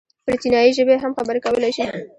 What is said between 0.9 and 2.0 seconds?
هم خبرې کولی شي.